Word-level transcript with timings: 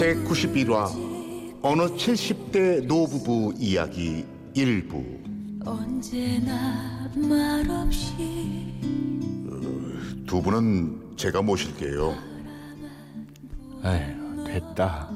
제91화 0.00 1.60
어느 1.60 1.82
70대 1.82 2.86
노부부 2.86 3.52
이야기 3.58 4.24
일부 4.54 5.04
언제나 5.62 7.06
말없이 7.14 8.14
두 10.26 10.40
분은 10.40 11.16
제가 11.18 11.42
모실게요. 11.42 12.16
에휴, 13.84 14.44
됐다. 14.44 15.10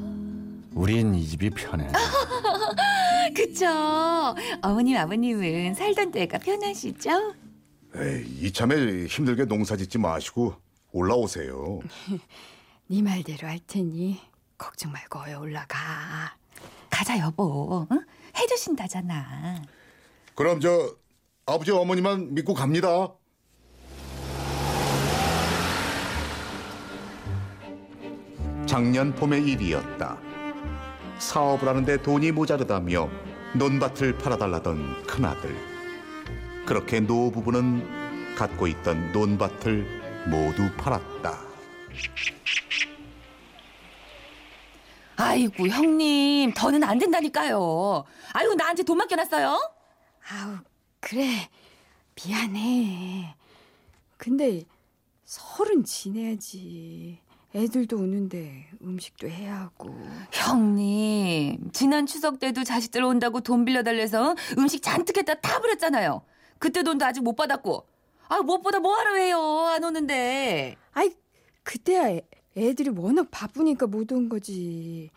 우린 0.75 1.15
이 1.15 1.27
집이 1.29 1.49
편해. 1.49 1.89
그쵸. 3.35 3.65
어머님, 4.61 4.99
아버님은 4.99 5.73
살던 5.73 6.11
때가 6.11 6.37
편하시죠? 6.37 7.33
에이, 7.97 8.27
이참에 8.43 9.07
힘들게 9.07 9.47
농사 9.47 9.79
짓지 9.79 9.97
마시고 9.97 10.57
올라오세요. 10.93 11.81
네 12.89 13.01
말대로 13.01 13.49
할 13.49 13.61
테니 13.67 14.34
걱정 14.59 14.93
말고 14.93 15.21
어여 15.21 15.41
올라가. 15.41 16.37
가자, 16.91 17.19
여보. 17.19 17.87
응? 17.91 18.01
해주신다잖아. 18.37 19.63
그럼 20.35 20.61
저 20.61 20.97
아버지 21.47 21.71
어머니만 21.71 22.35
믿고 22.35 22.55
갑니다. 22.55 23.09
작년 28.67 29.15
봄의 29.15 29.47
일이었다. 29.47 30.19
사업을 31.19 31.69
하는데 31.69 32.03
돈이 32.03 32.33
모자르다며 32.33 33.09
논밭을 33.55 34.19
팔아달라던 34.19 35.07
큰아들. 35.07 35.55
그렇게 36.67 36.99
노 37.01 37.31
부부는 37.31 38.35
갖고 38.35 38.67
있던 38.67 39.13
논밭을 39.13 40.27
모두 40.29 40.71
팔았다. 40.77 41.39
아이고, 45.35 45.67
형님. 45.67 46.53
더는 46.55 46.85
안 46.85 46.99
된다니까요. 46.99 48.05
아이고, 48.33 48.55
나한테 48.55 48.85
돈 48.85 48.99
맡겨놨어요? 48.99 49.49
아우, 50.31 50.57
그래. 51.01 51.49
미안해. 52.15 53.35
근데 54.17 54.63
설은 55.25 55.83
지내야지. 55.83 57.19
애들도 57.57 57.97
오는데 57.97 58.69
음식도 58.83 59.29
해야 59.29 59.61
하고. 59.61 59.97
형님, 60.33 61.71
지난 61.73 62.07
추석 62.07 62.39
때도 62.39 62.63
자식들 62.65 63.03
온다고 63.03 63.41
돈 63.41 63.65
빌려달래서 63.65 64.35
음식 64.59 64.83
잔뜩 64.83 65.17
했다 65.19 65.35
다 65.35 65.61
버렸잖아요. 65.61 66.23
그때 66.59 66.83
돈도 66.85 67.05
아직 67.05 67.23
못 67.23 67.35
받았고. 67.35 67.87
아, 68.29 68.41
무엇보다 68.43 68.79
뭐하러 68.81 69.15
해요? 69.17 69.39
안 69.69 69.83
오는데. 69.85 70.77
아이, 70.93 71.11
그때야 71.65 72.09
애, 72.09 72.23
애들이 72.57 72.91
워낙 72.91 73.29
바쁘니까 73.33 73.87
못 73.89 74.13
온 74.13 74.29
거지. 74.29 75.11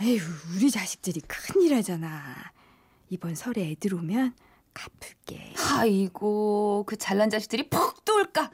에휴, 0.00 0.20
우리 0.56 0.70
자식들이 0.70 1.20
큰일 1.20 1.74
하잖아. 1.74 2.52
이번 3.10 3.34
설에 3.34 3.70
애들 3.72 3.94
오면 3.94 4.34
갚을게. 4.72 5.54
아이고, 5.74 6.84
그 6.86 6.96
잘난 6.96 7.30
자식들이 7.30 7.68
푹 7.68 8.04
뚫을까? 8.04 8.50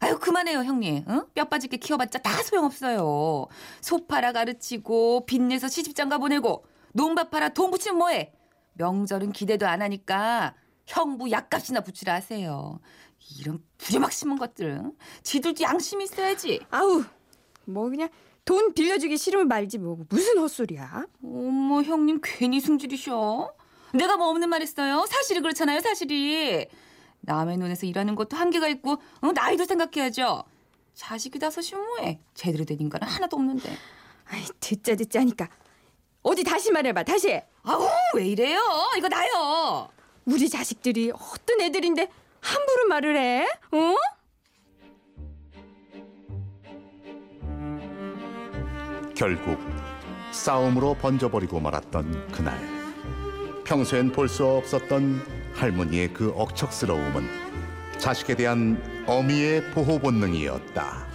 아유, 0.00 0.18
그만해요, 0.18 0.58
형님. 0.58 1.04
응? 1.08 1.26
뼈 1.34 1.46
빠지게 1.46 1.78
키워봤자 1.78 2.18
다 2.20 2.42
소용없어요. 2.42 3.46
소 3.80 4.06
팔아 4.06 4.32
가르치고, 4.32 5.26
빚내서 5.26 5.68
시집장가 5.68 6.18
보내고, 6.18 6.64
농밥 6.92 7.30
팔아 7.30 7.50
돈 7.50 7.70
붙이면 7.70 7.98
뭐해? 7.98 8.32
명절은 8.74 9.32
기대도 9.32 9.66
안 9.66 9.82
하니까 9.82 10.54
형부 10.86 11.30
약값이나 11.30 11.80
붙이라 11.80 12.14
하세요. 12.14 12.78
이런 13.40 13.62
부려막 13.78 14.12
심은 14.12 14.36
것들. 14.36 14.66
응? 14.66 14.92
지들도 15.22 15.62
양심이 15.62 16.04
있어야지. 16.04 16.60
아우, 16.70 17.04
뭐 17.64 17.88
그냥 17.88 18.08
돈 18.48 18.72
빌려주기 18.72 19.18
싫으면 19.18 19.46
말지 19.46 19.76
뭐. 19.76 19.98
무슨 20.08 20.38
헛소리야? 20.38 21.04
어머, 21.22 21.82
형님 21.82 22.20
괜히 22.24 22.60
승질이셔. 22.60 23.52
내가 23.92 24.16
뭐 24.16 24.28
없는 24.30 24.48
말 24.48 24.62
했어요? 24.62 25.04
사실이 25.06 25.40
그렇잖아요, 25.40 25.80
사실이. 25.80 26.66
남의 27.20 27.58
눈에서 27.58 27.84
일하는 27.84 28.14
것도 28.14 28.38
한계가 28.38 28.68
있고, 28.68 28.92
어, 29.20 29.32
나이도 29.32 29.66
생각해야죠. 29.66 30.44
자식이 30.94 31.38
다섯이 31.38 31.72
뭐해. 31.78 32.20
제대로 32.32 32.64
된 32.64 32.80
인간은 32.80 33.06
하나도 33.06 33.36
없는데. 33.36 33.70
아이, 34.30 34.42
듣자 34.60 34.94
듣자니까. 34.94 35.50
어디 36.22 36.42
다시 36.42 36.72
말해봐, 36.72 37.02
다시. 37.02 37.38
아우, 37.64 37.86
왜 38.14 38.28
이래요? 38.28 38.58
이거 38.96 39.10
나요. 39.10 39.90
우리 40.24 40.48
자식들이 40.48 41.10
어떤 41.10 41.60
애들인데 41.60 42.10
함부로 42.40 42.88
말을 42.88 43.14
해? 43.18 43.42
어? 43.72 43.94
결국 49.22 49.58
싸움으로 50.32 50.94
번져버리고 50.94 51.58
말았던 51.58 52.30
그날 52.30 52.56
평소엔 53.64 54.12
볼 54.12 54.28
수 54.28 54.46
없었던 54.46 55.20
할머니의 55.54 56.14
그 56.14 56.30
억척스러움은 56.30 57.26
자식에 57.98 58.36
대한 58.36 58.80
어미의 59.08 59.72
보호 59.72 59.98
본능이었다. 59.98 61.08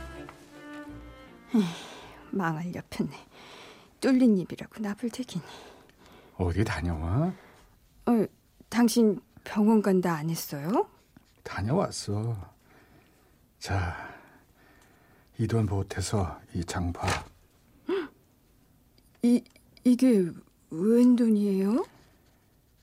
망할 2.32 2.76
옆였네. 2.76 3.16
뚫린 4.02 4.38
입이라고 4.40 4.82
나불대기니. 4.82 5.42
어디 6.36 6.66
다녀와? 6.66 7.32
어, 8.08 8.26
당신 8.68 9.22
병원 9.46 9.82
간다 9.82 10.14
안 10.16 10.30
했어요? 10.30 10.90
다녀왔어. 11.44 12.36
자, 13.60 13.96
이 15.40 15.48
돈 15.48 15.66
보태서 15.66 16.38
이 16.54 16.66
장봐. 16.66 17.02
이 19.26 19.42
이게 19.86 20.30
웬 20.70 21.16
돈이에요? 21.16 21.86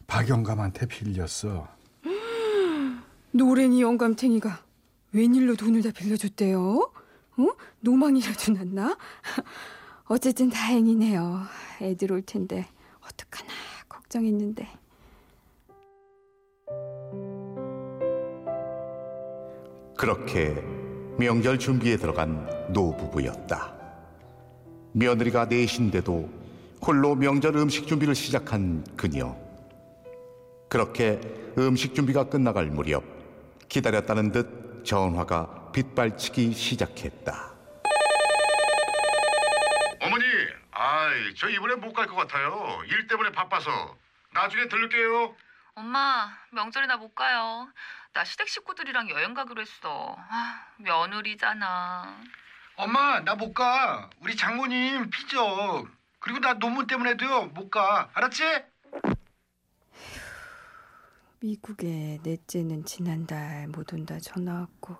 박영감한테 0.06 0.86
빌렸어. 0.86 1.68
노랭이 3.32 3.82
영감탱이가 3.82 4.64
웬일로 5.12 5.56
돈을 5.56 5.82
다 5.82 5.90
빌려줬대요? 5.94 6.92
어? 7.36 7.46
노망이라도 7.80 8.54
났나? 8.54 8.96
어쨌든 10.08 10.48
다행이네요. 10.48 11.42
애들 11.82 12.10
올 12.10 12.22
텐데 12.22 12.66
어떡하나 13.00 13.52
걱정했는데. 13.88 14.66
그렇게 19.94 20.54
명절 21.18 21.58
준비에 21.58 21.98
들어간 21.98 22.48
노부부였다. 22.72 23.79
며느리가 24.92 25.46
넷인데도 25.46 26.28
홀로 26.82 27.14
명절 27.14 27.56
음식 27.56 27.86
준비를 27.86 28.14
시작한 28.14 28.84
그녀. 28.96 29.36
그렇게 30.68 31.20
음식 31.58 31.94
준비가 31.94 32.24
끝나갈 32.24 32.66
무렵 32.66 33.04
기다렸다는 33.68 34.32
듯 34.32 34.84
전화가 34.84 35.70
빗발치기 35.72 36.52
시작했다. 36.52 37.50
어머니, 40.02 40.24
아이, 40.72 41.34
저 41.36 41.48
이번에 41.48 41.74
못 41.76 41.92
갈 41.92 42.06
것 42.06 42.16
같아요. 42.16 42.80
일 42.88 43.06
때문에 43.06 43.30
바빠서. 43.32 43.96
나중에 44.32 44.68
들를게요. 44.68 45.34
엄마, 45.74 46.30
명절에 46.52 46.86
나 46.86 46.96
못 46.96 47.14
가요. 47.14 47.68
나 48.12 48.24
시댁 48.24 48.48
식구들이랑 48.48 49.10
여행 49.10 49.34
가기로 49.34 49.60
했어. 49.60 50.16
아, 50.18 50.66
며느리잖아. 50.78 52.16
엄마 52.84 53.20
나 53.20 53.34
못 53.36 53.52
가. 53.52 54.08
우리 54.22 54.34
장모님 54.36 55.10
피죠. 55.10 55.86
그리고 56.18 56.40
나 56.40 56.54
논문 56.54 56.86
때문에도요 56.86 57.46
못 57.48 57.70
가. 57.70 58.08
알았지? 58.14 58.42
미국에 61.40 62.18
넷째는 62.22 62.84
지난달 62.84 63.68
못 63.68 63.92
온다 63.92 64.18
전화 64.20 64.60
왔고. 64.60 64.96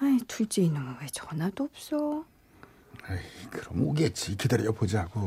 아이 0.00 0.18
둘째 0.28 0.62
이놈은 0.62 0.96
왜 1.00 1.06
전화도 1.06 1.64
없어? 1.64 2.24
에이, 3.08 3.48
그럼 3.50 3.82
오겠지. 3.82 4.36
기다려 4.36 4.72
보자고. 4.72 5.20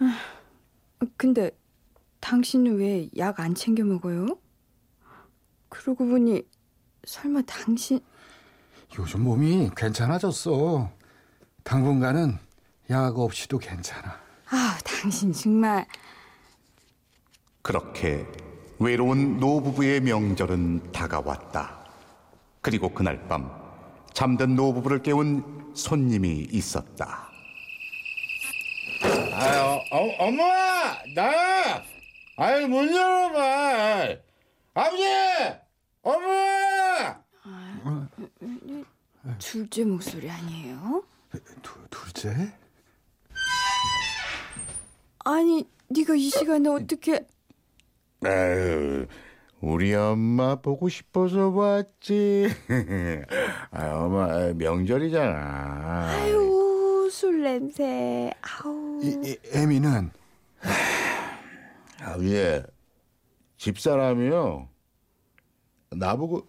어, 0.00 1.06
근데 1.16 1.50
당신은 2.20 2.78
왜 2.78 3.08
약 3.16 3.40
안 3.40 3.54
챙겨 3.54 3.84
먹어요? 3.84 4.26
그러고 5.68 6.06
보니 6.06 6.42
설마 7.04 7.42
당신 7.42 8.00
요즘 8.96 9.22
몸이 9.22 9.70
괜찮아졌어. 9.76 10.90
당분간은 11.64 12.38
약 12.90 13.18
없이도 13.18 13.58
괜찮아. 13.58 14.18
아 14.50 14.78
당신 14.84 15.32
정말 15.32 15.86
그렇게 17.62 18.26
외로운 18.78 19.38
노부부의 19.38 20.00
명절은 20.00 20.92
다가왔다. 20.92 21.78
그리고 22.60 22.88
그날 22.88 23.28
밤 23.28 23.50
잠든 24.14 24.56
노부부를 24.56 25.02
깨운 25.02 25.72
손님이 25.74 26.48
있었다. 26.50 27.28
아유, 29.32 29.80
어, 29.92 30.08
엄마! 30.18 30.42
나! 31.14 31.82
아유, 32.36 32.66
문 32.66 32.92
열어봐! 32.92 34.16
아버지! 34.74 35.04
엄마! 36.02 36.57
둘째 39.38 39.84
목소리 39.84 40.30
아니에요? 40.30 41.04
두, 41.62 41.74
둘째? 41.90 42.52
아니 45.24 45.68
네가 45.88 46.14
이 46.14 46.28
시간에 46.30 46.68
어떻게 46.68 47.26
아유, 48.24 49.06
우리 49.60 49.94
엄마 49.94 50.56
보고 50.56 50.88
싶어서 50.88 51.50
왔지. 51.50 52.48
아, 53.70 53.90
엄마 53.94 54.52
명절이잖아. 54.54 56.08
아유 56.10 57.08
술 57.10 57.42
냄새 57.42 58.32
아우 58.42 59.00
이, 59.02 59.08
이 59.24 59.36
애미는 59.56 60.10
아버지, 62.00 62.62
집사람이요. 63.56 64.68
나보고 65.90 66.46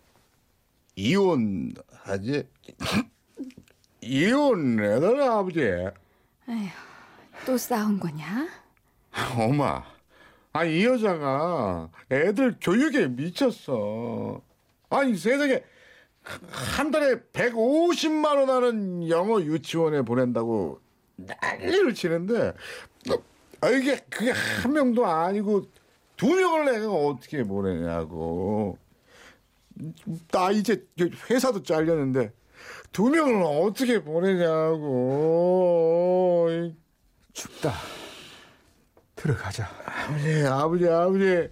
이혼하지. 0.99 2.43
이혼해달라 4.01 5.37
아버지. 5.39 5.61
또 7.45 7.57
싸운 7.57 7.99
거냐? 7.99 8.47
엄마, 9.37 9.83
아니 10.51 10.79
이 10.79 10.85
여자가 10.85 11.89
애들 12.11 12.57
교육에 12.61 13.07
미쳤어. 13.07 14.41
아니 14.89 15.15
세상에 15.15 15.63
한 16.23 16.91
달에 16.91 17.15
150만 17.31 18.37
원 18.37 18.49
하는 18.49 19.07
영어 19.07 19.41
유치원에 19.41 20.01
보낸다고 20.01 20.81
난리를 21.15 21.93
치는데 21.93 22.53
아 23.61 23.69
이게 23.69 23.99
그게 24.09 24.31
한 24.31 24.73
명도 24.73 25.05
아니고 25.05 25.63
두 26.17 26.27
명을 26.35 26.65
내가 26.65 26.91
어떻게 26.91 27.43
보내냐고. 27.43 28.77
나 30.31 30.51
이제 30.51 30.85
회사도 31.29 31.63
잘렸는데 31.63 32.31
두 32.91 33.09
명을 33.09 33.41
어떻게 33.43 34.03
보내냐고. 34.03 34.89
춥다. 37.33 37.71
들어가자. 39.15 39.67
아버지, 40.07 40.45
아버지, 40.47 40.87
아버지, 40.87 41.49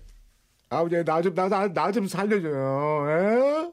아버지, 0.70 1.04
나 1.04 1.22
좀, 1.22 1.34
나, 1.36 1.48
나, 1.50 1.68
나 1.72 1.92
좀 1.92 2.08
살려줘요, 2.08 3.06
에? 3.10 3.72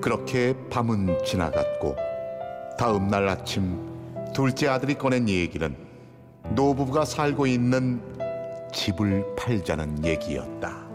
그렇게 0.00 0.54
밤은 0.68 1.24
지나갔고, 1.24 1.96
다음 2.78 3.08
날 3.08 3.28
아침, 3.28 3.78
둘째 4.34 4.68
아들이 4.68 4.94
꺼낸 4.94 5.28
얘기는 5.28 5.76
노부부가 6.54 7.04
살고 7.04 7.46
있는 7.46 8.11
집을 8.72 9.34
팔자는 9.36 10.04
얘기였다. 10.04 10.88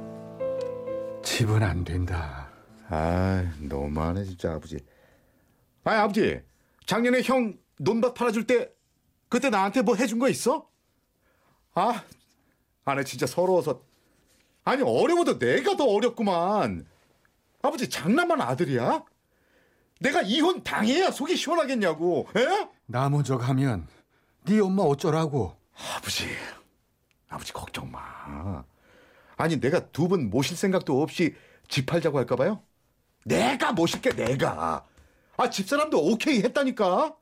집은 1.23 1.61
안 1.61 1.83
된다. 1.83 2.49
아, 2.89 3.43
너무하네, 3.59 4.23
진짜, 4.25 4.53
아버지. 4.53 4.79
아, 5.83 6.01
아버지, 6.01 6.41
작년에 6.85 7.21
형 7.21 7.57
논밭 7.77 8.13
팔아줄 8.13 8.47
때 8.47 8.69
그때 9.29 9.49
나한테 9.49 9.81
뭐 9.81 9.95
해준 9.95 10.19
거 10.19 10.29
있어? 10.29 10.67
아, 11.73 12.03
아내 12.85 13.03
진짜 13.03 13.25
서러워서. 13.25 13.83
아니, 14.63 14.81
어려워도 14.81 15.37
내가 15.39 15.77
더 15.77 15.85
어렵구만. 15.85 16.85
아버지, 17.61 17.89
장난만 17.89 18.41
아들이야? 18.41 19.03
내가 19.99 20.21
이혼 20.21 20.63
당해야 20.63 21.11
속이 21.11 21.35
시원하겠냐고, 21.35 22.27
에? 22.35 22.69
나 22.85 23.09
먼저 23.09 23.37
가면 23.37 23.87
네 24.45 24.59
엄마 24.59 24.83
어쩌라고. 24.83 25.55
아버지, 25.95 26.25
아버지 27.29 27.53
걱정 27.53 27.91
마. 27.91 28.63
아니 29.35 29.59
내가 29.59 29.91
두 29.91 30.07
분 30.07 30.29
모실 30.29 30.57
생각도 30.57 31.01
없이 31.01 31.35
집 31.67 31.85
팔자고 31.85 32.17
할까봐요? 32.17 32.63
내가 33.25 33.71
모실게 33.73 34.11
내가. 34.11 34.85
아 35.37 35.49
집사람도 35.49 35.99
오케이 36.11 36.41
했다니까. 36.41 37.15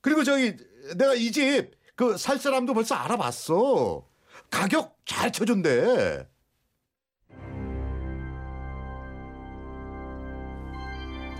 그리고 0.00 0.24
저기 0.24 0.56
내가 0.96 1.14
이 1.14 1.30
집 1.32 1.72
그 1.96 2.16
살 2.18 2.38
사람도 2.38 2.74
벌써 2.74 2.94
알아봤어. 2.96 4.04
가격 4.50 4.96
잘 5.04 5.30
쳐준대. 5.32 6.26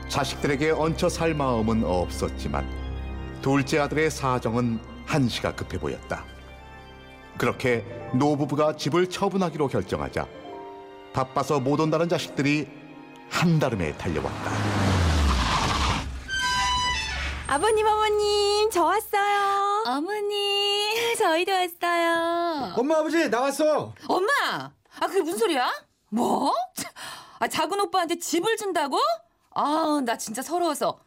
자식들에게 0.09 0.71
얹혀 0.71 1.09
살 1.09 1.35
마음은 1.35 1.85
없었지만 1.85 2.69
둘째 3.43 3.79
아들의 3.81 4.11
사정은 4.11 4.79
한시가 5.07 5.55
급해 5.55 5.79
보였다. 5.79 6.25
그렇게 7.39 7.85
노부부가 8.15 8.77
집을 8.77 9.09
처분하기로 9.11 9.69
결정하자 9.69 10.27
바빠서 11.13 11.61
못 11.61 11.81
온다는 11.81 12.09
자식들이 12.09 12.69
한달음에 13.31 13.97
달려왔다. 13.97 14.51
아버님 17.47 17.87
어머님 17.87 18.71
저 18.71 18.85
왔어요 18.85 19.85
어머니, 19.87 21.15
저희도 21.19 21.53
왔어요. 21.53 22.75
엄마 22.77 22.99
아버지 22.99 23.29
나왔어. 23.29 23.93
엄마! 24.09 24.73
아, 25.01 25.07
그게 25.07 25.21
무슨 25.21 25.39
소리야? 25.39 25.71
뭐? 26.09 26.53
아, 27.39 27.47
작은 27.47 27.79
오빠한테 27.81 28.19
집을 28.19 28.57
준다고? 28.57 28.99
아, 29.55 30.01
나 30.05 30.17
진짜 30.17 30.41
서러워서. 30.43 30.99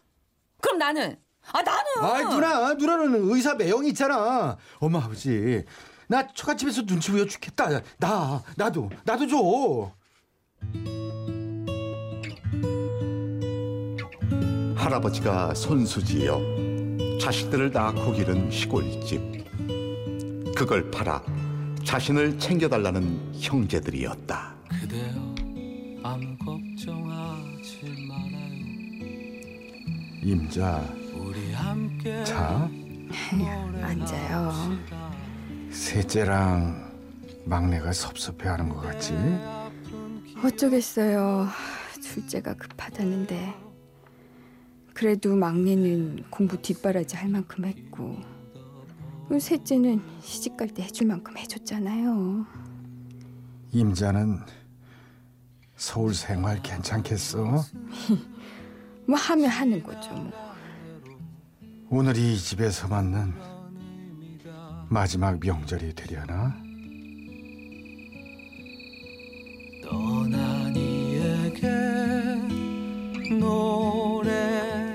그럼 0.62 0.78
나는? 0.78 1.18
아, 1.52 1.62
나는! 1.62 1.84
아이 2.02 2.24
누나 2.26 2.74
누나는 2.76 3.30
의사 3.32 3.56
매형이 3.56 3.90
있잖아. 3.90 4.58
엄마 4.80 5.00
아버지 5.00 5.66
나 6.08 6.26
처갓집에서 6.34 6.86
눈치 6.86 7.12
보여 7.12 7.26
죽겠다. 7.26 7.82
나 7.98 8.44
나도 8.56 8.90
나도 9.04 9.28
줘. 9.28 9.92
할아버지가 14.76 15.54
손수지어 15.54 16.40
자식들을 17.20 17.72
낳고 17.72 18.14
기른 18.14 18.50
시골집. 18.50 19.46
그걸 20.56 20.90
팔아 20.90 21.22
자신을 21.84 22.40
챙겨달라는 22.40 23.34
형제들이었다. 23.40 24.56
그대여 24.82 25.36
아무 26.04 26.38
걱정하지 26.38 28.08
말아요 28.08 28.48
임자 30.24 30.84
우리 31.14 31.52
함께 31.54 32.24
자 32.24 32.70
앉아요 33.82 34.78
셋째랑 35.78 36.92
막내가 37.46 37.94
섭섭해하는 37.94 38.68
것 38.68 38.82
같지? 38.82 39.14
어쩌겠어요 40.44 41.48
둘째가 42.02 42.56
급하다는데 42.56 43.54
그래도 44.94 45.36
막내는 45.36 46.24
공부 46.32 46.60
뒷바라지 46.60 47.16
할 47.16 47.30
만큼 47.30 47.66
했고 47.66 48.18
셋째는 49.40 50.02
시집 50.22 50.58
갈 50.58 50.68
때 50.70 50.82
해줄 50.84 51.08
만큼 51.08 51.38
해줬잖아요 51.38 52.46
임자는 53.72 54.40
서울 55.76 56.16
생활 56.16 56.62
괜찮겠어? 56.64 57.64
뭐 59.08 59.16
하면 59.16 59.48
하는 59.50 59.84
거죠 59.84 60.12
뭐 60.12 60.32
오늘이 61.92 62.34
이 62.34 62.38
집에서 62.38 62.88
맞는 62.88 63.57
마지막 64.90 65.40
명절이 65.40 65.94
되려나? 65.96 66.56
떠난 69.84 70.76
이에게 70.76 71.68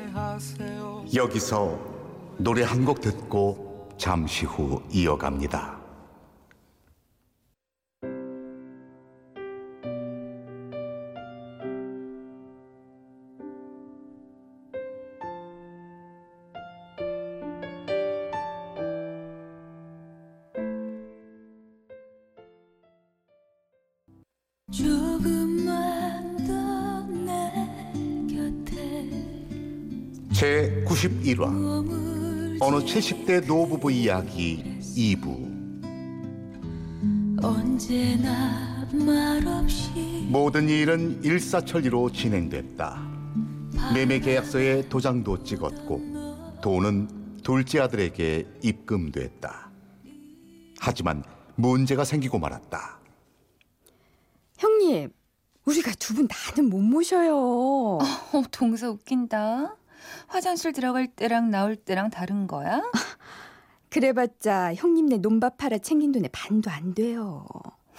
노래하세요 0.04 1.04
여기서 1.14 1.78
노래 2.38 2.62
한 2.62 2.84
곡 2.84 3.00
듣고 3.00 3.88
잠시 3.98 4.46
후 4.46 4.82
이어갑니다. 4.90 5.81
91화 31.02 31.50
머물 31.52 32.58
어느 32.60 32.76
70대 32.76 33.44
노부부 33.44 33.90
이야기 33.90 34.62
2부 34.94 35.50
언제나 37.42 38.86
말없이 38.92 39.90
모든 40.28 40.68
일은 40.68 41.20
일사천리로 41.24 42.12
진행됐다. 42.12 43.02
매매 43.92 44.20
계약서에 44.20 44.88
도장도 44.88 45.42
찍었고 45.42 46.60
돈은 46.62 47.40
둘째 47.42 47.80
아들에게 47.80 48.46
입금됐다. 48.62 49.72
하지만 50.78 51.24
문제가 51.56 52.04
생기고 52.04 52.38
말았다. 52.38 53.00
형님 54.58 55.10
우리가 55.64 55.90
두분 55.98 56.28
다는 56.28 56.70
못 56.70 56.78
모셔요 56.80 57.34
어, 57.34 57.98
동서 58.52 58.90
웃긴다. 58.92 59.81
화장실 60.26 60.72
들어갈 60.72 61.06
때랑 61.06 61.50
나올 61.50 61.76
때랑 61.76 62.10
다른 62.10 62.46
거야? 62.46 62.82
그래봤자 63.90 64.74
형님네 64.74 65.18
논밭 65.18 65.58
팔아 65.58 65.78
챙긴 65.78 66.12
돈의 66.12 66.30
반도 66.32 66.70
안 66.70 66.94
돼요. 66.94 67.46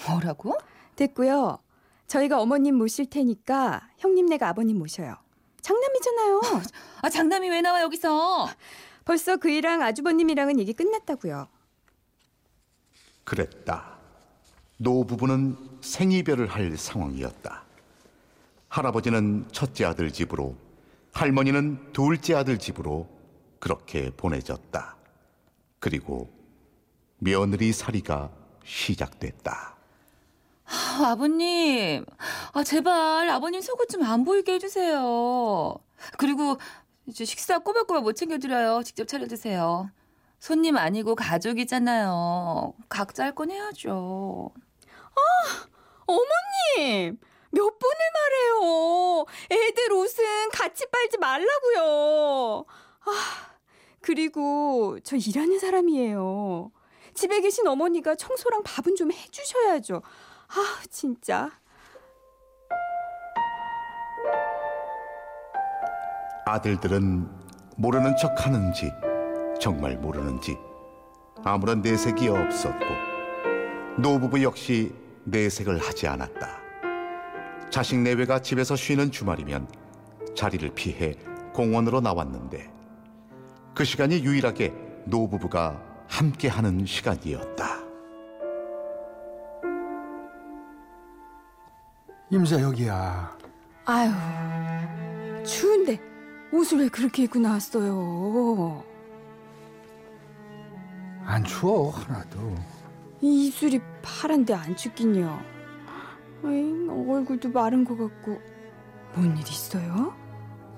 뭐라고? 0.08 0.58
됐고요. 0.96 1.60
저희가 2.08 2.42
어머님 2.42 2.76
모실 2.76 3.10
테니까 3.10 3.90
형님네가 3.98 4.48
아버님 4.48 4.80
모셔요. 4.80 5.16
장남이잖아요. 5.62 6.42
아 7.02 7.10
장남이 7.10 7.50
왜 7.50 7.62
나와 7.62 7.82
여기서? 7.82 8.50
벌써 9.06 9.38
그이랑 9.38 9.82
아주버님이랑은 9.82 10.60
얘기 10.60 10.74
끝났다고요. 10.74 11.48
그랬다. 13.24 13.98
노 14.78 15.06
부부는 15.06 15.56
생이별을 15.82 16.48
할 16.48 16.76
상황이었다. 16.76 17.64
할아버지는 18.68 19.46
첫째 19.52 19.86
아들 19.86 20.12
집으로, 20.12 20.56
할머니는 21.14 21.94
둘째 21.94 22.36
아들 22.36 22.58
집으로 22.58 23.08
그렇게 23.60 24.12
보내졌다. 24.16 24.96
그리고 25.80 26.30
며느리 27.20 27.72
살이가 27.72 28.32
시작됐다. 28.66 29.76
아, 30.66 31.00
아버님, 31.12 32.06
아 32.54 32.64
제발 32.64 33.30
아버님 33.30 33.62
속옷 33.62 33.90
좀 33.90 34.04
안 34.04 34.24
보이게 34.24 34.54
해주세요. 34.54 35.76
그리고 36.18 36.58
이제 37.06 37.26
식사 37.26 37.60
꼬박꼬박 37.60 38.04
못 38.04 38.14
챙겨드려요. 38.14 38.82
직접 38.84 39.08
차려 39.08 39.28
드세요. 39.28 39.90
손님 40.40 40.78
아니고 40.78 41.16
가족이잖아요. 41.16 42.74
각자 42.90 43.24
할 43.26 43.36
건 43.36 43.52
해야죠. 43.52 44.52
어머님! 46.06 47.18
몇 47.54 47.80
번을 47.80 47.96
말해요. 48.14 49.26
애들 49.52 49.94
옷은 49.94 50.50
같이 50.52 50.86
빨지 50.92 51.18
말라고요. 51.20 52.66
아, 53.06 53.12
그리고 54.02 54.98
저 55.04 55.16
일하는 55.16 55.60
사람이에요. 55.60 56.72
집에 57.14 57.42
계신 57.42 57.68
어머니가 57.68 58.16
청소랑 58.16 58.64
밥은 58.64 58.96
좀 58.96 59.12
해주셔야죠. 59.12 60.02
아, 60.48 60.82
진짜. 60.90 61.52
아들들은 66.46 67.30
모르는 67.78 68.18
척 68.18 68.46
하는지 68.46 68.92
정말 69.60 69.96
모르는지 69.96 70.58
아무런 71.44 71.82
내색이 71.82 72.28
없었고 72.28 72.86
노부부 74.00 74.42
역시 74.42 74.94
내색을 75.26 75.78
하지 75.78 76.08
않았다. 76.08 76.63
자식 77.74 77.98
내외가 77.98 78.40
집에서 78.40 78.76
쉬는 78.76 79.10
주말이면 79.10 79.68
자리를 80.36 80.76
피해 80.76 81.16
공원으로 81.56 82.02
나왔는데 82.02 82.72
그 83.74 83.84
시간이 83.84 84.24
유일하게 84.24 84.72
노부부가 85.08 85.82
함께하는 86.08 86.86
시간이었다. 86.86 87.80
임자 92.30 92.62
여기야. 92.62 93.36
아유, 93.86 94.12
추운데 95.44 96.00
옷을 96.52 96.78
왜 96.78 96.88
그렇게 96.90 97.24
입고 97.24 97.40
나왔어요? 97.40 98.84
안 101.26 101.44
추워 101.44 101.90
하나도. 101.90 102.56
이 103.22 103.48
입술이 103.48 103.82
파란데 104.04 104.54
안 104.54 104.76
춥긴요. 104.78 105.53
에이, 106.46 106.88
얼굴도 106.90 107.50
마른 107.50 107.84
것 107.86 107.98
같고. 107.98 108.40
뭔 109.16 109.36
일 109.38 109.42
있어요? 109.48 110.14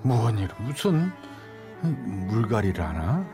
뭔 0.02 0.38
일, 0.38 0.48
무슨 0.60 1.10
물갈이를 1.82 2.84
하나? 2.84 3.24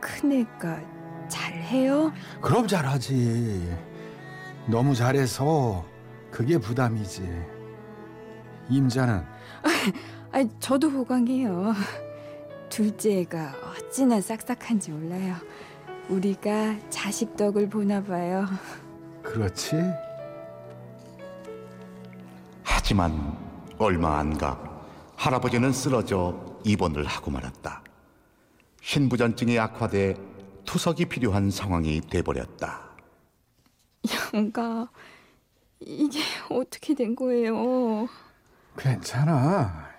큰애가 0.00 0.80
잘해요? 1.28 2.12
그럼 2.40 2.66
잘하지. 2.66 3.76
너무 4.66 4.94
잘해서 4.94 5.84
그게 6.30 6.58
부담이지. 6.58 7.22
임자는 8.68 9.24
아, 10.32 10.44
저도 10.60 10.88
호강해요. 10.90 11.72
둘째가 12.68 13.54
어찌나 13.70 14.20
싹싹한지 14.20 14.90
몰라요. 14.90 15.34
우리가 16.08 16.76
자식 16.90 17.36
덕을 17.36 17.68
보나 17.68 18.02
봐요. 18.02 18.44
그렇지? 19.22 19.76
하지만 22.98 23.36
얼마 23.78 24.18
안 24.18 24.38
가 24.38 24.58
할아버지는 25.16 25.70
쓰러져 25.70 26.58
입원을 26.64 27.04
하고 27.04 27.30
말았다. 27.30 27.82
신부전증이 28.80 29.58
악화돼 29.58 30.16
투석이 30.64 31.04
필요한 31.06 31.50
상황이 31.50 32.00
돼버렸다. 32.00 32.80
양가 34.34 34.88
이게 35.80 36.20
어떻게 36.48 36.94
된 36.94 37.14
거예요? 37.14 38.08
괜찮아. 38.78 39.90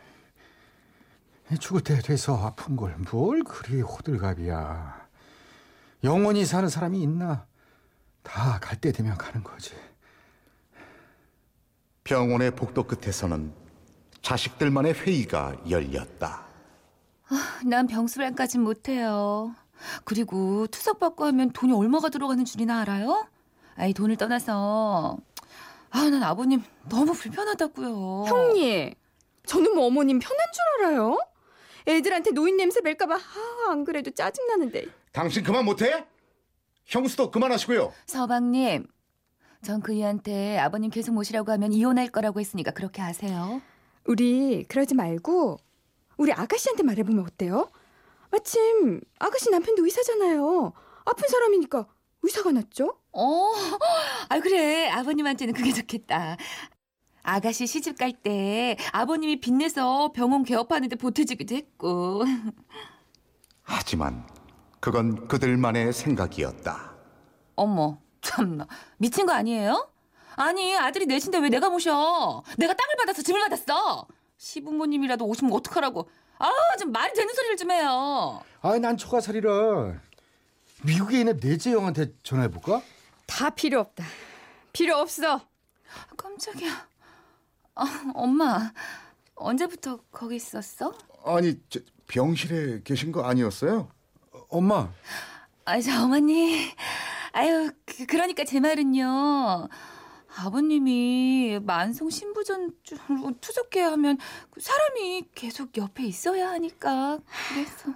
죽을 1.59 1.81
때 1.81 1.99
돼서 2.01 2.35
아픈 2.43 2.75
걸 2.75 2.95
뭘 3.11 3.43
그리 3.43 3.81
호들갑이야. 3.81 5.07
영원히 6.03 6.45
사는 6.45 6.67
사람이 6.67 6.99
있나? 7.03 7.45
다 8.23 8.59
갈 8.59 8.81
때 8.81 8.91
되면 8.91 9.15
가는 9.19 9.43
거지. 9.43 9.75
병원의 12.11 12.51
복도 12.51 12.83
끝에서는 12.83 13.51
자식들만의 14.21 14.93
회의가 14.93 15.57
열렸다. 15.69 16.45
난 17.65 17.85
병수량까진 17.85 18.61
못해요. 18.61 19.53
그리고 20.05 20.67
투석 20.67 20.99
받고 21.01 21.25
하면 21.25 21.51
돈이 21.51 21.73
얼마가 21.73 22.07
들어가는 22.07 22.45
줄이나 22.45 22.79
알아요? 22.79 23.27
아이 23.75 23.93
돈을 23.93 24.15
떠나서 24.15 25.17
아 25.89 26.09
난 26.09 26.23
아버님 26.23 26.63
너무 26.87 27.11
불편하다고요. 27.11 28.23
형님, 28.27 28.93
저는 29.45 29.75
뭐 29.75 29.87
어머님 29.87 30.19
편한 30.19 30.37
줄 30.53 30.85
알아요? 30.85 31.19
애들한테 31.89 32.31
노인 32.31 32.55
냄새 32.55 32.79
멜까봐 32.79 33.15
아, 33.15 33.71
안 33.71 33.83
그래도 33.83 34.11
짜증 34.11 34.47
나는데. 34.47 34.85
당신 35.11 35.43
그만 35.43 35.65
못해? 35.65 36.05
형수도 36.85 37.31
그만하시고요. 37.31 37.91
서방님, 38.05 38.87
전 39.67 39.81
그이한테 39.81 40.57
아버님 40.59 40.89
계속 40.89 41.13
모시라고 41.13 41.51
하면 41.51 41.73
이혼할 41.73 42.07
거라고 42.07 42.39
했으니까 42.39 42.71
그렇게 42.71 43.01
하세요. 43.01 43.61
우리 44.05 44.63
그러지 44.63 44.95
말고 44.95 45.57
우리 46.15 46.31
아가씨한테 46.31 46.83
말해보면 46.83 47.25
어때요? 47.25 47.69
마침 48.31 49.01
아가씨 49.19 49.49
남편도 49.51 49.83
의사잖아요. 49.83 50.71
아픈 51.03 51.27
사람이니까 51.27 51.85
의사가 52.21 52.53
낫죠? 52.53 52.97
어, 53.11 53.51
아 54.29 54.39
그래 54.39 54.87
아버님한테는 54.87 55.53
그게 55.53 55.73
좋겠다. 55.73 56.37
아가씨 57.23 57.67
시집 57.67 57.97
갈 57.97 58.13
때 58.13 58.77
아버님이 58.93 59.41
빚내서 59.41 60.13
병원 60.13 60.43
개업하는데 60.43 60.95
보태주기도 60.95 61.55
했고. 61.55 62.23
하지만 63.63 64.25
그건 64.79 65.27
그들만의 65.27 65.91
생각이었다. 65.91 66.95
어머, 67.57 67.99
참나 68.27 68.67
미친 68.97 69.25
거 69.25 69.31
아니에요? 69.33 69.89
아니 70.35 70.75
아들이 70.75 71.05
내신데 71.05 71.39
왜 71.39 71.49
내가 71.49 71.69
모셔? 71.69 72.43
내가 72.57 72.73
땅을 72.73 72.95
받아서 72.97 73.21
집을 73.21 73.39
받았어. 73.39 74.05
시부모님이라도 74.37 75.25
오시면 75.25 75.51
어떡하라고? 75.53 76.09
아, 76.37 76.49
좀 76.77 76.91
말이 76.91 77.11
되는 77.13 77.33
소리를 77.33 77.57
좀 77.57 77.71
해요. 77.71 78.41
아이 78.61 78.79
난 78.79 78.97
처가살이라 78.97 79.99
미국에 80.83 81.19
있는 81.19 81.39
넷째 81.39 81.71
형한테 81.71 82.13
전화해볼까? 82.21 82.81
다 83.25 83.49
필요 83.49 83.79
없다. 83.79 84.03
필요 84.73 84.97
없어. 84.97 85.41
깜짝이야. 86.15 86.87
아, 87.75 88.11
엄마, 88.13 88.71
언제부터 89.35 89.99
거기 90.11 90.35
있었어? 90.35 90.93
아니 91.25 91.59
저, 91.69 91.79
병실에 92.07 92.81
계신 92.83 93.11
거 93.11 93.23
아니었어요? 93.23 93.89
엄마 94.49 94.91
아, 95.65 95.81
저 95.81 96.03
어머니. 96.03 96.69
아유, 97.37 97.69
그, 97.85 98.07
그러니까 98.07 98.43
제 98.45 98.59
말은요. 98.59 99.67
아버님이 100.39 101.59
만성 101.61 102.09
신부전증으로 102.09 103.33
투석해 103.39 103.79
하면 103.79 104.17
그 104.49 104.59
사람이 104.59 105.27
계속 105.35 105.77
옆에 105.77 106.03
있어야 106.03 106.49
하니까 106.49 107.19
그래서 107.49 107.93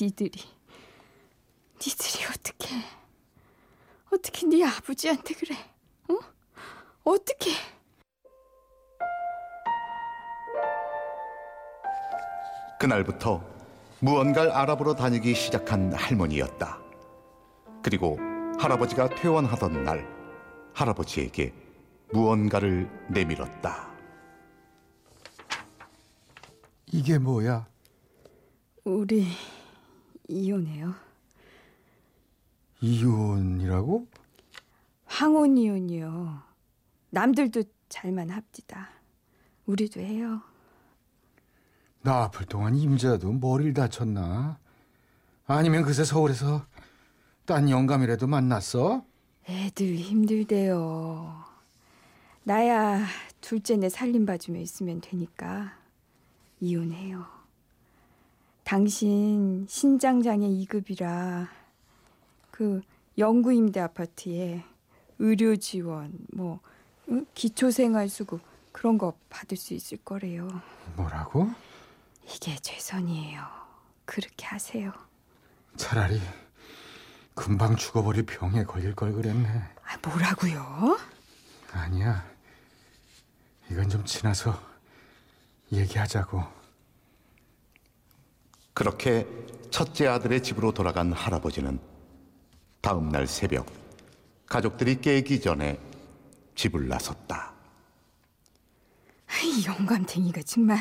니들이 0.00 0.40
니들이 1.74 2.24
어떻게 2.30 2.68
어떻게 4.12 4.46
네 4.46 4.64
아버지한테 4.64 5.34
그래? 5.34 5.56
어? 6.08 6.18
어떻게? 7.02 7.50
그날부터 12.78 13.44
무언가를 13.98 14.52
알아보러 14.52 14.94
다니기 14.94 15.34
시작한 15.34 15.92
할머니였다. 15.92 16.78
그리고 17.82 18.35
할아버지가 18.58 19.10
퇴원하던 19.10 19.84
날 19.84 20.06
할아버지에게 20.74 21.52
무언가를 22.12 22.88
내밀었다. 23.10 23.94
이게 26.86 27.18
뭐야? 27.18 27.66
우리 28.84 29.26
이혼해요. 30.28 30.94
이혼이라고? 32.80 34.06
황혼 35.06 35.56
이혼이요. 35.56 36.42
남들도 37.10 37.62
잘만 37.88 38.30
합디다. 38.30 38.90
우리도 39.66 40.00
해요. 40.00 40.40
나 42.02 42.24
아플 42.24 42.46
동안 42.46 42.76
임자도 42.76 43.32
머리를 43.32 43.74
다쳤나? 43.74 44.58
아니면 45.46 45.82
그새 45.82 46.04
서울에서 46.04 46.64
딴 47.46 47.70
영감이라도 47.70 48.26
만났어? 48.26 49.04
애들 49.48 49.96
힘들대요. 49.96 51.44
나야 52.42 53.06
둘째네 53.40 53.88
살림 53.88 54.26
봐주며 54.26 54.58
있으면 54.60 55.00
되니까 55.00 55.72
이혼해요. 56.60 57.24
당신 58.64 59.64
신장장애 59.68 60.48
2급이라 60.48 61.46
그 62.50 62.82
영구임대 63.16 63.78
아파트에 63.78 64.64
의료 65.20 65.54
지원, 65.54 66.12
뭐 66.32 66.58
응? 67.10 67.24
기초생활 67.34 68.08
수급 68.08 68.40
그런 68.72 68.98
거 68.98 69.14
받을 69.30 69.56
수 69.56 69.72
있을 69.72 69.98
거래요. 69.98 70.48
뭐라고? 70.96 71.48
이게 72.24 72.56
최선이에요. 72.56 73.40
그렇게 74.04 74.46
하세요. 74.46 74.92
차라리 75.76 76.20
금방 77.36 77.76
죽어버릴 77.76 78.24
병에 78.24 78.64
걸릴 78.64 78.94
걸 78.96 79.12
그랬네. 79.12 79.46
아, 79.84 79.96
뭐라고요? 80.02 80.98
아니야. 81.70 82.24
이건 83.70 83.88
좀 83.90 84.04
지나서 84.06 84.58
얘기하자고. 85.70 86.42
그렇게 88.72 89.26
첫째 89.70 90.06
아들의 90.06 90.42
집으로 90.42 90.72
돌아간 90.72 91.12
할아버지는 91.12 91.78
다음 92.80 93.10
날 93.10 93.26
새벽 93.26 93.66
가족들이 94.46 95.00
깨기 95.02 95.40
전에 95.40 95.78
집을 96.54 96.88
나섰다. 96.88 97.52
이 99.44 99.66
영감탱이가 99.66 100.42
정말 100.42 100.78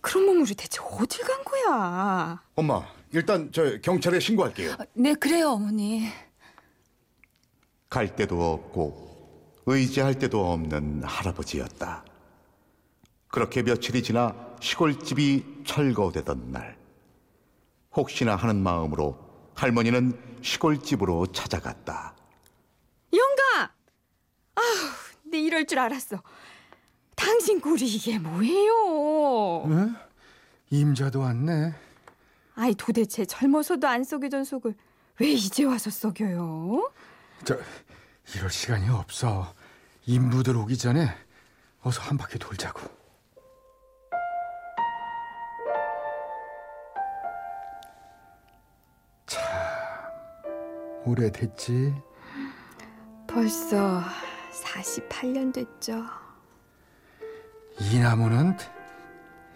그런 0.00 0.26
몸으로 0.26 0.46
대체 0.56 0.80
어딜 0.80 1.24
간 1.24 1.44
거야? 1.44 2.42
엄마, 2.56 2.84
일단 3.12 3.50
저 3.52 3.78
경찰에 3.80 4.20
신고할게요. 4.20 4.76
네, 4.94 5.14
그래요, 5.14 5.50
어머니. 5.50 6.08
갈 7.88 8.14
데도 8.14 8.52
없고 8.52 9.62
의지할 9.66 10.18
데도 10.18 10.52
없는 10.52 11.02
할아버지였다. 11.04 12.04
그렇게 13.28 13.62
며칠이 13.62 14.02
지나 14.02 14.34
시골집이 14.60 15.62
철거되던 15.64 16.50
날, 16.52 16.76
혹시나 17.94 18.36
하는 18.36 18.62
마음으로 18.62 19.18
할머니는 19.54 20.18
시골집으로 20.42 21.26
찾아갔다. 21.28 22.14
영감! 23.12 23.68
아휴, 24.54 25.30
내 25.30 25.38
이럴 25.40 25.66
줄 25.66 25.78
알았어. 25.78 26.22
당신 27.14 27.60
꼴이 27.60 27.82
이게 27.86 28.18
뭐예요? 28.18 29.64
응? 29.66 29.96
임자도 30.70 31.20
왔네. 31.20 31.74
아이 32.60 32.74
도대체 32.74 33.24
젊어서도 33.24 33.86
안 33.86 34.02
썩이던 34.02 34.42
속을 34.42 34.74
왜 35.20 35.28
이제 35.28 35.62
와서 35.62 35.90
썩여요? 35.90 36.90
저 37.44 37.56
이럴 38.34 38.50
시간이 38.50 38.88
없어. 38.88 39.54
인부들 40.06 40.56
오기 40.56 40.76
전에 40.76 41.08
어서 41.82 42.02
한 42.02 42.18
바퀴 42.18 42.36
돌자고. 42.36 42.80
참 49.26 49.40
오래됐지. 51.04 51.94
벌써 53.28 54.02
48년 54.50 55.52
됐죠. 55.54 56.04
이 57.78 58.00
나무는 58.00 58.56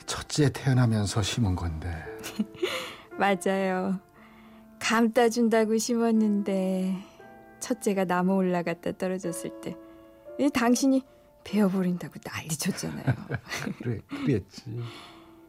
첫째 0.06 0.52
태어나면서 0.52 1.20
심은 1.20 1.56
건데. 1.56 1.90
맞아요. 3.18 4.00
감 4.78 5.12
따 5.12 5.28
준다고 5.28 5.76
심었는데 5.78 6.96
첫째가 7.60 8.04
나무 8.04 8.34
올라갔다 8.34 8.92
떨어졌을 8.92 9.52
때이 9.60 10.50
당신이 10.52 11.02
베어버린다고 11.44 12.14
난리 12.24 12.48
쳤잖아요. 12.48 13.04
그래, 13.82 13.98
그랬지. 14.08 14.62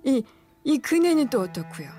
이, 0.04 0.24
이 0.64 0.78
그네는 0.78 1.30
또 1.30 1.42
어떻고요? 1.42 1.90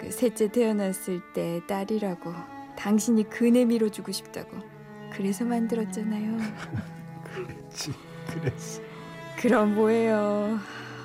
그 0.00 0.10
셋째 0.10 0.48
태어났을 0.50 1.20
때 1.34 1.60
딸이라고 1.66 2.32
당신이 2.76 3.28
그네 3.28 3.64
밀어주고 3.66 4.12
싶다고 4.12 4.56
그래서 5.12 5.44
만들었잖아요. 5.44 6.38
그랬지, 7.34 7.92
그랬어. 8.28 8.80
그럼 9.38 9.74
뭐예요? 9.74 10.58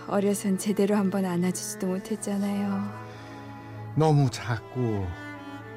어려선 0.07 0.57
제대로 0.57 0.95
한번 0.95 1.25
안아주지도 1.25 1.87
못했잖아요. 1.87 3.02
너무 3.95 4.29
작고 4.29 5.07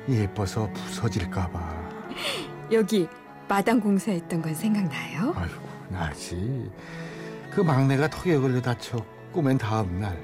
예뻐서 0.09 0.71
부서질까봐. 0.73 1.91
여기 2.73 3.09
마당 3.49 3.81
공사했던 3.81 4.43
건 4.43 4.55
생각나요? 4.55 5.33
아이고 5.37 5.63
나지. 5.89 6.71
그 7.53 7.61
막내가 7.61 8.09
턱에 8.09 8.37
걸려 8.39 8.61
다쳐 8.61 9.05
꼬맨 9.33 9.59
다음 9.59 10.01
날 10.01 10.17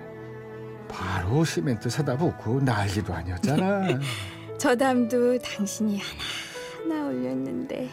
바로 0.89 1.45
시멘트 1.45 1.89
사다 1.89 2.17
붓고 2.17 2.61
난리도 2.61 3.13
아니었잖아. 3.13 3.99
저 4.59 4.77
담도 4.77 5.39
당신이 5.39 5.99
하나 5.99 6.53
하나 6.95 7.09
올렸는데 7.09 7.89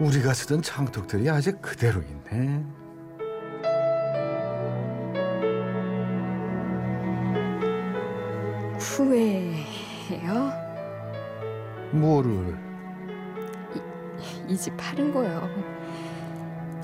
우리가 0.00 0.34
쓰던 0.34 0.62
창독들이 0.62 1.28
아직 1.30 1.60
그대로 1.62 2.02
있네. 2.02 2.64
후회해요? 8.96 10.52
뭐를? 11.92 12.56
이집 14.48 14.74
팔은 14.78 15.12
거요. 15.12 15.46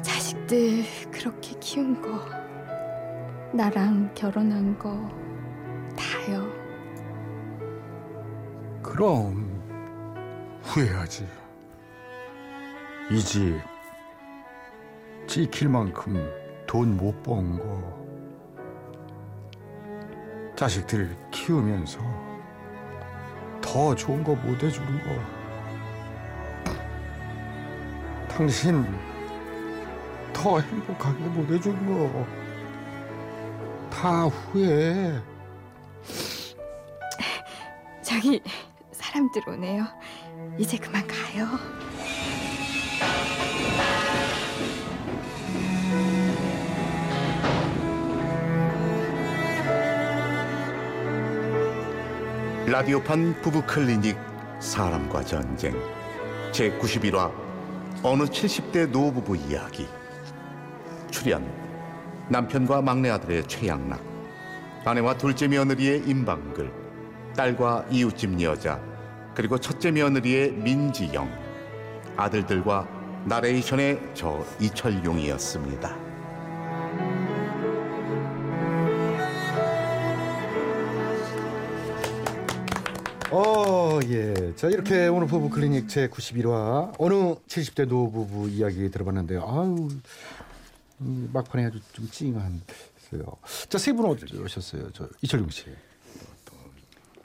자식들 0.03 0.85
그렇게 1.11 1.57
키운 1.59 2.01
거, 2.03 2.23
나랑 3.55 4.13
결혼한 4.15 4.79
거 4.79 4.91
다요. 5.97 6.47
그럼 8.83 9.63
후회하지. 10.63 11.27
이 13.11 13.19
집 13.21 13.59
지킬 15.27 15.69
만큼 15.71 16.31
돈 16.67 16.95
못 16.99 17.23
번 17.23 17.59
거. 17.59 18.02
자식들 20.63 21.17
키우면서 21.33 21.99
더 23.61 23.93
좋은 23.97 24.23
거 24.23 24.33
못 24.33 24.63
해주는 24.63 25.03
거. 25.03 25.09
당신 28.29 28.87
더 30.33 30.61
행복하게 30.61 31.19
못 31.25 31.51
해준 31.51 31.75
거. 31.85 32.25
다 33.91 34.27
후회. 34.27 35.21
저기 38.01 38.41
사람들 38.93 39.43
오네요. 39.49 39.85
이제 40.59 40.79
그만 40.79 41.05
가요. 41.09 41.59
라디오판 52.73 53.43
부부 53.43 53.67
클리닉 53.67 54.17
사람과 54.59 55.23
전쟁. 55.23 55.79
제 56.53 56.71
91화 56.79 57.31
어느 58.03 58.23
70대 58.23 58.89
노부부 58.89 59.37
이야기. 59.37 59.87
출연 61.11 61.47
남편과 62.31 62.81
막내 62.81 63.11
아들의 63.11 63.47
최양락. 63.47 64.03
아내와 64.87 65.19
둘째 65.19 65.49
며느리의 65.49 66.05
임방글. 66.07 66.73
딸과 67.37 67.89
이웃집 67.91 68.41
여자. 68.41 68.81
그리고 69.35 69.59
첫째 69.59 69.91
며느리의 69.91 70.53
민지영. 70.53 71.31
아들들과 72.17 72.89
나레이션의 73.27 74.01
저 74.15 74.47
이철용이었습니다. 74.59 76.12
어, 83.93 84.01
예. 84.09 84.55
자, 84.57 84.69
이렇게 84.69 85.07
오늘 85.09 85.27
부부 85.27 85.51
클리닉 85.51 85.87
제 85.89 86.09
91화 86.09 86.95
어느 86.99 87.13
70대 87.47 87.87
노부부 87.87 88.49
이야기 88.49 88.91
들어봤는데요. 88.91 89.43
아유, 89.47 89.89
이 91.01 91.29
막판에 91.31 91.67
아주 91.67 91.79
좀 91.93 92.09
찡한. 92.11 92.63
자, 93.69 93.77
세분 93.77 94.07
어떠셨어요? 94.07 94.91
저 94.93 95.07
이철용 95.21 95.51
씨. 95.51 95.67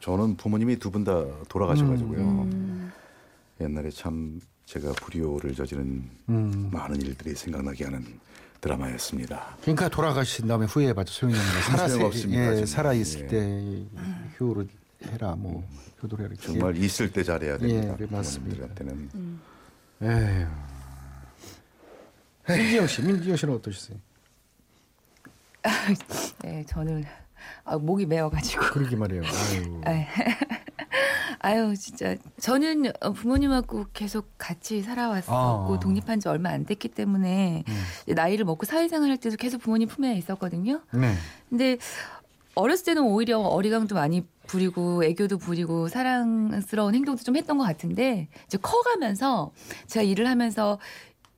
저는 0.01 0.35
부모님이 0.35 0.77
두 0.77 0.91
분 0.91 1.03
다 1.05 1.23
돌아가셔가지고요. 1.47 2.19
음. 2.19 2.91
옛날에 3.61 3.89
참 3.89 4.41
제가 4.65 4.91
불효를 4.93 5.55
저지른 5.55 6.09
음. 6.27 6.69
많은 6.71 7.01
일들이 7.01 7.33
생각나게 7.33 7.85
하는 7.85 8.03
드라마였습니다. 8.59 9.55
그러니까 9.61 9.87
돌아가신 9.87 10.47
다음에 10.47 10.65
후회해봐도 10.65 11.09
소용이 11.11 11.37
없는 11.37 11.53
거. 11.53 11.61
살아 11.61 11.87
소용없습니다, 11.87 12.57
예. 12.61 12.65
살아 12.65 12.93
있을 12.93 13.21
예. 13.21 13.27
때 13.27 13.85
효를 14.39 14.67
해라, 15.05 15.35
뭐 15.35 15.63
효도를 16.01 16.25
해라. 16.25 16.33
이렇게. 16.33 16.47
정말 16.51 16.77
있을 16.77 17.11
때 17.11 17.23
잘해야 17.23 17.57
됩니다. 17.57 17.93
예, 17.93 17.97
네, 17.97 18.07
맞습니다. 18.09 18.67
부모님들한테는 18.67 19.39
에휴. 20.01 20.47
민지영 22.49 22.87
씨, 22.87 23.01
민지영 23.01 23.35
씨는 23.35 23.53
어떠셨어요? 23.55 23.97
네, 26.43 26.65
저는 26.67 27.03
아, 27.63 27.77
목이 27.77 28.05
메어가지고. 28.05 28.65
그러게 28.71 28.95
말이에요. 28.95 29.23
아유. 29.23 29.81
아유, 29.85 30.05
아유, 31.39 31.75
진짜 31.77 32.15
저는 32.39 32.91
어, 33.01 33.11
부모님하고 33.11 33.87
계속 33.93 34.31
같이 34.37 34.81
살아왔었고 34.81 35.75
아. 35.75 35.79
독립한 35.79 36.19
지 36.19 36.27
얼마 36.29 36.49
안 36.49 36.65
됐기 36.65 36.89
때문에 36.89 37.63
음. 37.67 38.13
나이를 38.15 38.45
먹고 38.45 38.65
사회생활 38.65 39.09
할 39.09 39.17
때도 39.17 39.35
계속 39.35 39.61
부모님 39.61 39.87
품에 39.87 40.15
있었거든요. 40.15 40.81
네. 40.93 41.13
근데 41.49 41.77
어렸을 42.55 42.85
때는 42.85 43.03
오히려 43.03 43.39
어리광도 43.39 43.93
많이 43.95 44.25
부리고 44.47 45.03
애교도 45.03 45.37
부리고 45.37 45.87
사랑스러운 45.87 46.95
행동도 46.95 47.23
좀 47.23 47.35
했던 47.35 47.57
것 47.57 47.65
같은데 47.65 48.29
이제 48.45 48.57
커가면서 48.57 49.51
제가 49.87 50.03
일을 50.03 50.27
하면서 50.27 50.79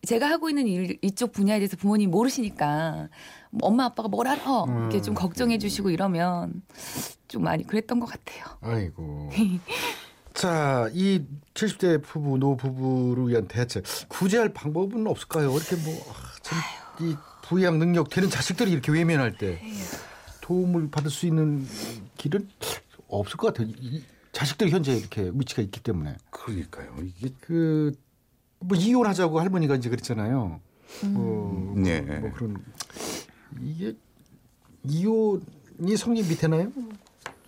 제가 0.08 0.30
하고 0.30 0.50
있는 0.50 0.67
일 0.67 0.98
이쪽 1.02 1.34
분야에 1.34 1.60
대해서 1.60 1.76
부모님 1.76 2.12
모르시니까 2.12 3.10
뭐 3.52 3.67
엄마 3.67 3.86
아빠가 3.86 4.08
뭘 4.08 4.28
알아 4.28 4.65
이렇게 4.67 5.02
좀 5.02 5.13
걱정해 5.13 5.58
주시고 5.58 5.89
이러면 5.89 6.62
좀 7.28 7.43
많이 7.43 7.65
그랬던 7.65 8.00
것 8.00 8.06
같아요. 8.06 8.45
아이고. 8.62 9.30
자, 10.34 10.89
이 10.93 11.26
70대 11.54 12.02
부부, 12.02 12.38
노 12.38 12.56
부부를 12.56 13.28
위한 13.28 13.48
대책 13.48 13.84
구제할 14.08 14.54
방법은 14.54 15.06
없을까요? 15.06 15.52
이렇게 15.52 15.76
뭐, 15.76 15.93
아, 16.13 17.04
이 17.04 17.15
부양 17.43 17.78
능력 17.78 18.10
되는 18.10 18.30
자식들이 18.30 18.72
이렇게 18.72 18.91
외면할 18.91 19.38
때 19.38 19.62
도움을 20.41 20.91
받을 20.91 21.12
수 21.12 21.26
있는 21.26 21.67
길은 22.17 22.48
없을 23.10 23.38
것 23.38 23.48
같아요. 23.54 23.74
이 23.80 24.04
자식들이 24.32 24.72
현재 24.72 24.93
이렇게 24.95 25.32
위치가 25.34 25.62
있기 25.62 25.82
때문에. 25.82 26.15
그러니까요. 26.30 26.95
이게 27.04 27.34
그, 27.41 27.91
뭐, 28.60 28.78
이혼하자고 28.78 29.39
할머니가 29.39 29.76
이제 29.76 29.89
그랬잖아요. 29.89 30.60
뭐, 31.06 31.74
네. 31.78 32.02
뭐 32.02 32.32
그런, 32.32 32.63
이게, 33.62 33.95
이혼이 34.84 35.98
성립이 35.98 36.36
되나요? 36.36 36.72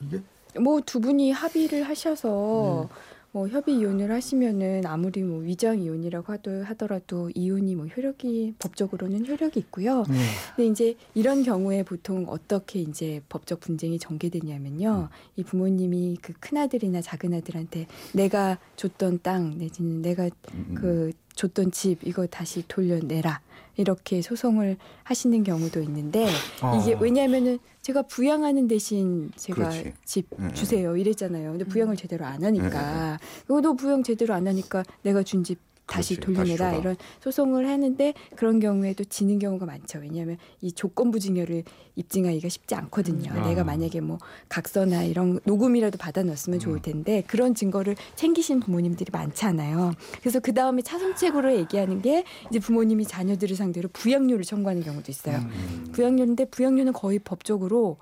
이게? 0.02 0.22
뭐 0.60 0.82
두 0.82 1.00
분이 1.00 1.32
합의를 1.32 1.84
하셔서 1.84 2.90
뭐 3.32 3.48
협의 3.48 3.78
이혼을 3.80 4.12
하시면은 4.12 4.86
아무리 4.86 5.24
뭐 5.24 5.40
위장 5.40 5.80
이혼이라고 5.80 6.34
하도 6.34 6.64
하더라도 6.66 7.30
이혼이 7.34 7.76
뭐 7.76 7.86
효력이 7.88 8.56
법적으로는 8.60 9.26
효력이 9.26 9.60
있고요. 9.62 10.04
네. 10.10 10.16
근데 10.56 10.70
이제 10.70 10.96
이런 11.14 11.44
경우에 11.44 11.84
보통 11.84 12.26
어떻게 12.28 12.82
이제 12.82 13.22
법적 13.30 13.62
분쟁이 13.62 14.00
전개되냐면요. 14.00 15.08
이 15.38 15.44
부모님이 15.44 16.18
그 16.22 16.34
큰 16.42 16.58
아들이나 16.58 17.02
작은 17.02 17.34
아들한테 17.34 17.88
내가 18.14 18.58
줬던 18.76 19.20
땅 19.24 19.58
내지는 19.58 20.02
내가 20.02 20.30
그 20.76 21.12
줬던 21.36 21.72
집 21.72 22.00
이거 22.04 22.26
다시 22.28 22.64
돌려내라. 22.68 23.40
이렇게 23.82 24.22
소송을 24.22 24.78
하시는 25.04 25.44
경우도 25.44 25.82
있는데 25.82 26.28
이게 26.82 26.94
어. 26.94 26.98
왜냐하면은 27.00 27.60
제가 27.82 28.04
부양하는 28.04 28.68
대신 28.68 29.32
제가 29.36 29.70
그렇지. 29.70 29.94
집 30.06 30.28
음. 30.40 30.54
주세요 30.54 30.96
이랬잖아요. 30.96 31.52
근데 31.52 31.66
부양을 31.66 31.98
제대로 31.98 32.26
안 32.26 32.44
하니까 32.44 33.20
이거도 33.46 33.76
부양 33.76 34.04
제대로 34.04 34.34
안 34.34 34.48
하니까 34.48 34.84
내가 35.04 35.24
준 35.24 35.44
집 35.44 35.58
다시 35.92 36.16
그렇지. 36.16 36.34
돌려내라 36.34 36.70
다시. 36.72 36.82
이런 36.82 36.96
소송을 37.20 37.68
하는데 37.68 38.14
그런 38.36 38.60
경우에도 38.60 39.04
지는 39.04 39.40
경우가 39.40 39.66
많죠. 39.66 40.00
왜냐하면 40.00 40.38
이 40.62 40.72
조건부 40.72 41.20
증여를 41.20 41.64
입증하기가 41.96 42.48
쉽지 42.50 42.76
않거든요. 42.76 43.32
음. 43.32 43.42
내가 43.44 43.62
아. 43.62 43.64
만약에 43.64 44.00
뭐 44.00 44.18
각서나 44.50 45.04
이런 45.04 45.40
녹음이라도 45.44 45.98
받아놨으면 45.98 46.60
좋을 46.60 46.78
음. 46.78 46.82
텐데 46.82 47.24
그런 47.28 47.54
증거를 47.54 47.96
챙기신 48.16 48.62
부모님들이 48.62 49.10
많잖아요. 49.12 49.94
그래서 50.22 50.40
그 50.40 50.54
다음에 50.54 50.82
차선책으로 50.82 51.56
얘기하는 51.58 52.02
게 52.02 52.24
이제 52.50 52.60
부모님이 52.60 53.06
자녀들을 53.06 53.56
상대로 53.56 53.90
부양료를 53.92 54.46
청구하는 54.46 54.84
경우도 54.84 55.12
있어요. 55.12 55.38
음. 55.38 55.88
부양료인데 55.92 56.46
부양료는 56.46 56.94
거의 56.94 57.20
법적으로 57.20 57.98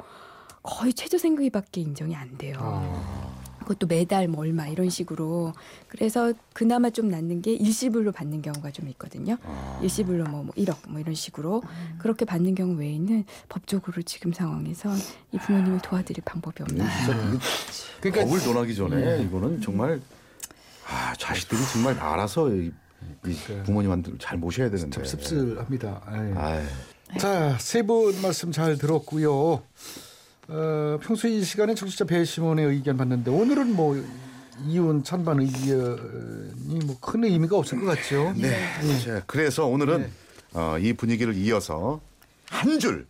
거의 0.61 0.93
최저 0.93 1.17
생계비밖에 1.17 1.81
인정이 1.81 2.15
안 2.15 2.37
돼요. 2.37 2.57
아. 2.59 3.28
그것도 3.69 3.85
매달 3.85 4.27
뭐 4.27 4.41
얼마 4.41 4.67
이런 4.67 4.89
식으로 4.89 5.53
그래서 5.87 6.33
그나마 6.53 6.89
좀 6.89 7.07
낫는 7.09 7.43
게 7.43 7.53
일시불로 7.53 8.11
받는 8.11 8.41
경우가 8.41 8.71
좀 8.71 8.87
있거든요. 8.89 9.37
아. 9.43 9.79
일시불로 9.83 10.23
뭐, 10.25 10.43
뭐 10.43 10.53
1억 10.55 10.89
뭐 10.89 10.99
이런 10.99 11.13
식으로 11.13 11.61
그렇게 11.99 12.25
받는 12.25 12.55
경우 12.55 12.75
외에는 12.75 13.25
법적으로 13.47 14.01
지금 14.01 14.33
상황에서 14.33 14.89
이 15.31 15.37
부모님을 15.37 15.81
도와드릴 15.83 16.23
방법이 16.25 16.63
없나. 16.63 16.83
이게 17.03 17.39
그러니까 18.01 18.25
법을 18.25 18.43
논하기 18.53 18.75
전에 18.75 19.21
이거는 19.23 19.61
정말 19.61 20.01
아 20.87 21.13
자식들이 21.19 21.61
정말 21.71 21.99
알아서 21.99 22.49
이, 22.51 22.71
이 23.27 23.33
부모님한테 23.65 24.13
잘 24.19 24.39
모셔야 24.39 24.71
되는데. 24.71 24.89
참 24.95 25.05
씁쓸합니다. 25.05 26.01
자, 27.19 27.55
세 27.59 27.83
분 27.83 28.19
말씀 28.23 28.51
잘 28.51 28.79
들었고요. 28.79 29.61
어, 30.49 30.97
평소 31.01 31.27
이 31.27 31.43
시간에 31.43 31.75
청취자 31.75 32.05
배심원의 32.05 32.65
의견 32.65 32.97
봤는데 32.97 33.29
오늘은 33.29 33.75
뭐 33.75 33.95
이혼 34.67 35.03
찬반 35.03 35.39
의견이 35.39 36.85
뭐 36.85 36.97
큰 36.99 37.23
의미가 37.23 37.55
없을 37.57 37.79
것 37.79 37.85
같죠. 37.85 38.33
네. 38.35 38.49
자, 39.05 39.23
그래서 39.27 39.65
오늘은 39.67 40.09
어, 40.53 40.77
이 40.79 40.93
분위기를 40.93 41.35
이어서 41.35 42.01
한 42.49 42.79
줄 42.79 43.05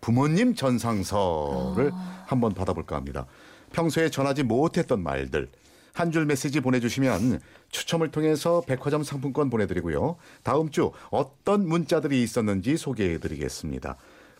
부모님 0.00 0.54
전상서를 0.54 1.92
한번 2.26 2.54
받아볼까 2.54 2.96
합니다. 2.96 3.26
평소에 3.72 4.10
전하지 4.10 4.42
못했던 4.42 5.00
말들 5.02 5.48
한 5.92 6.10
줄 6.12 6.26
메시지 6.26 6.60
보내주시면 6.60 7.40
추첨을 7.70 8.10
통해서 8.10 8.62
백화점 8.66 9.02
상품권 9.02 9.50
보내드리고요. 9.50 10.16
다음 10.42 10.70
주 10.70 10.92
어떤 11.10 11.66
문자들이 11.68 12.22
있었는지 12.22 12.76
소개해드리겠습니다. 12.76 13.96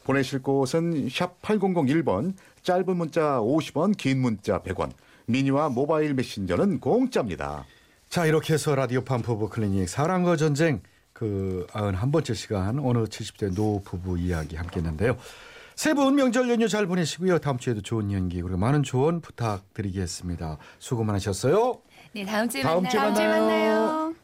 보내실 0.09 0.41
곳은 0.43 1.09
샵 1.11 1.41
8001번 1.43 2.33
짧은 2.63 2.97
문자 2.97 3.39
50원 3.41 3.95
긴 3.95 4.23
문자 4.23 4.59
100원 4.63 4.91
미니와 5.27 5.69
모바일 5.69 6.15
메신저는 6.15 6.81
공짜입니다. 6.81 7.67
자, 8.09 8.25
이렇게 8.25 8.55
해서 8.55 8.75
라디오판 8.75 9.03
러브 9.05 9.49
클리닉 9.51 9.87
사랑과 9.87 10.37
전쟁 10.37 10.81
그 11.13 11.67
91번째 11.73 12.35
시간 12.35 12.79
어느 12.79 13.05
70대 13.05 13.55
노 13.55 13.83
부부 13.83 14.19
이야기 14.19 14.57
함께 14.57 14.77
했는데요. 14.81 15.19
세 15.77 15.93
분 15.93 16.17
명절 16.17 16.49
연휴 16.49 16.69
잘 16.69 16.87
보내시고요. 16.87 17.39
다음 17.39 17.59
주에도 17.59 17.83
좋은 17.83 18.11
연기 18.11 18.41
그리고 18.41 18.57
많은 18.57 18.83
조언 18.85 19.21
부탁드리겠습니다. 19.21 20.57
수고 20.79 21.05
많으셨어요. 21.05 21.83
네, 22.15 22.25
다음 22.25 22.49
주에 22.49 22.63
다음 22.63 22.83
만나요. 22.83 22.91
주에 22.91 22.99
다음 23.01 23.15
주에 23.15 23.29
만나요. 23.29 23.81
만나요. 23.83 24.15